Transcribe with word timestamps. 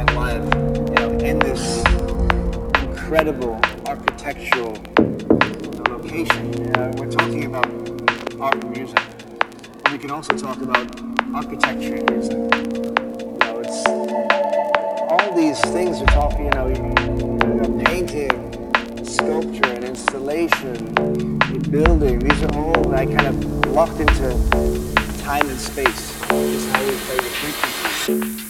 in 0.00 1.38
this 1.40 1.84
incredible 2.82 3.60
architectural 3.86 4.72
location. 5.90 6.74
Uh, 6.76 6.90
we're 6.96 7.10
talking 7.10 7.44
about 7.44 7.66
art 8.40 8.54
and 8.54 8.70
music. 8.70 8.98
We 9.92 9.98
can 9.98 10.10
also 10.10 10.36
talk 10.38 10.62
about 10.62 10.88
architecture 11.34 11.96
and 11.96 12.10
music. 12.10 12.32
You 12.32 13.38
know, 13.40 13.62
it's 13.62 13.86
all 15.10 15.36
these 15.36 15.60
things 15.60 16.00
are 16.00 16.06
talking, 16.06 16.46
you 16.46 16.50
know, 16.52 16.68
you 16.68 17.54
know, 17.60 17.84
painting, 17.84 19.04
sculpture, 19.04 19.70
and 19.70 19.84
installation, 19.84 20.94
building. 21.70 22.20
These 22.20 22.42
are 22.44 22.54
all 22.56 22.84
like 22.84 23.14
kind 23.14 23.26
of 23.26 23.66
locked 23.66 24.00
into 24.00 24.30
time 25.22 25.46
and 25.46 25.60
space. 25.60 26.16
Is 26.32 26.72
how 26.72 26.80
we 26.84 26.96
play 26.96 27.16
the 27.16 27.22
frequencies. 27.22 28.49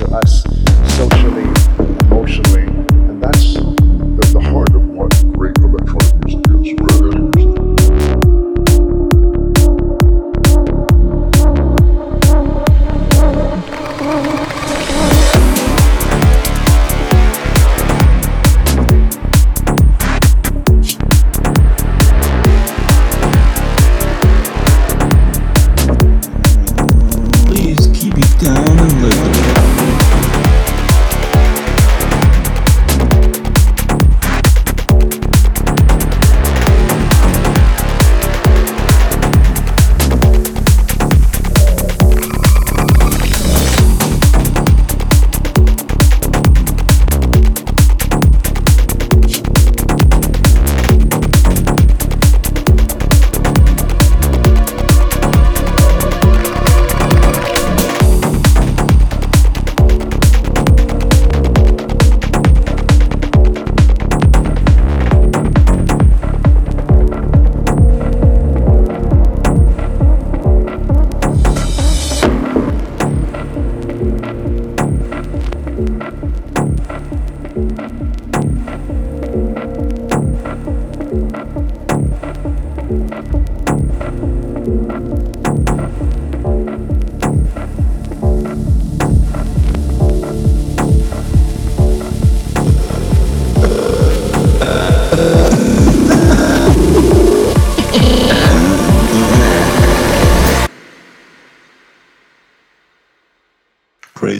to 0.00 0.16
us. 0.16 0.49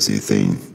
Crazy 0.01 0.19
thing. 0.19 0.70